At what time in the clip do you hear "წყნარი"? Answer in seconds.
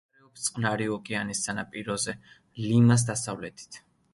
0.45-0.87